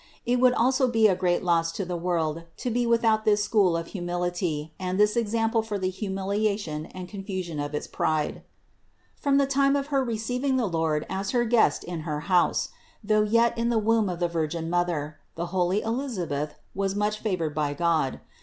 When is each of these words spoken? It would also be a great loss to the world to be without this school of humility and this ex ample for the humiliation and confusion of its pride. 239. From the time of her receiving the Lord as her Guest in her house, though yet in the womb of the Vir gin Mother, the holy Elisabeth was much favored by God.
It 0.25 0.39
would 0.39 0.53
also 0.53 0.87
be 0.87 1.07
a 1.07 1.15
great 1.15 1.43
loss 1.43 1.71
to 1.73 1.85
the 1.85 1.95
world 1.95 2.45
to 2.57 2.71
be 2.71 2.87
without 2.87 3.23
this 3.23 3.43
school 3.43 3.77
of 3.77 3.85
humility 3.89 4.73
and 4.79 4.99
this 4.99 5.15
ex 5.15 5.35
ample 5.35 5.61
for 5.61 5.77
the 5.77 5.91
humiliation 5.91 6.87
and 6.87 7.07
confusion 7.07 7.59
of 7.59 7.75
its 7.75 7.85
pride. 7.85 8.41
239. 9.17 9.17
From 9.21 9.37
the 9.37 9.45
time 9.45 9.75
of 9.75 9.87
her 9.91 10.03
receiving 10.03 10.57
the 10.57 10.65
Lord 10.65 11.05
as 11.07 11.29
her 11.37 11.45
Guest 11.45 11.83
in 11.83 11.99
her 11.99 12.21
house, 12.21 12.69
though 13.03 13.21
yet 13.21 13.55
in 13.55 13.69
the 13.69 13.77
womb 13.77 14.09
of 14.09 14.19
the 14.19 14.27
Vir 14.27 14.47
gin 14.47 14.71
Mother, 14.71 15.19
the 15.35 15.45
holy 15.53 15.83
Elisabeth 15.83 16.55
was 16.73 16.95
much 16.95 17.19
favored 17.19 17.53
by 17.53 17.75
God. 17.75 18.21